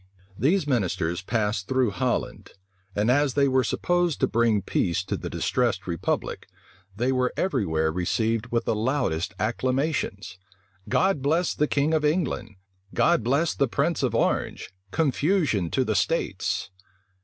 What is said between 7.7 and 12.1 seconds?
received with the loudest acclamations. "God bless the king of